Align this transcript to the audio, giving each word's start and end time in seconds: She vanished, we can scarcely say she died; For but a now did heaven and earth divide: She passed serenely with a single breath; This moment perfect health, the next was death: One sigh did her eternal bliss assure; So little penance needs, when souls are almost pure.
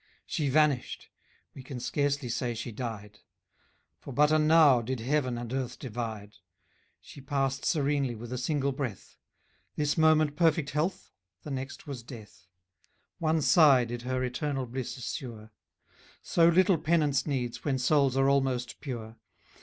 She 0.25 0.49
vanished, 0.49 1.11
we 1.53 1.61
can 1.61 1.79
scarcely 1.79 2.27
say 2.27 2.55
she 2.55 2.71
died; 2.71 3.19
For 3.99 4.11
but 4.11 4.31
a 4.31 4.39
now 4.39 4.81
did 4.81 4.99
heaven 4.99 5.37
and 5.37 5.53
earth 5.53 5.77
divide: 5.77 6.37
She 6.99 7.21
passed 7.21 7.63
serenely 7.65 8.15
with 8.15 8.33
a 8.33 8.37
single 8.39 8.71
breath; 8.71 9.15
This 9.75 9.99
moment 9.99 10.35
perfect 10.35 10.71
health, 10.71 11.11
the 11.43 11.51
next 11.51 11.85
was 11.85 12.01
death: 12.01 12.47
One 13.19 13.43
sigh 13.43 13.85
did 13.85 14.01
her 14.01 14.23
eternal 14.23 14.65
bliss 14.65 14.97
assure; 14.97 15.51
So 16.23 16.47
little 16.49 16.79
penance 16.79 17.27
needs, 17.27 17.63
when 17.63 17.77
souls 17.77 18.17
are 18.17 18.27
almost 18.27 18.79
pure. 18.79 19.17